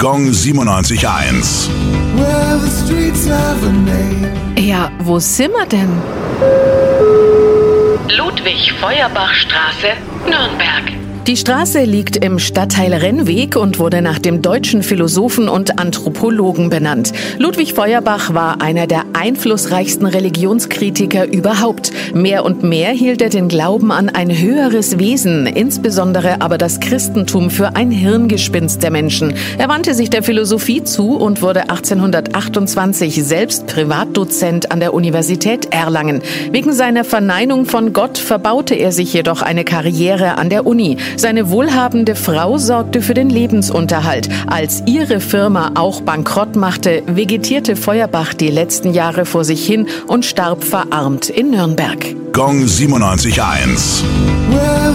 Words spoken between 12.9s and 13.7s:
Rennweg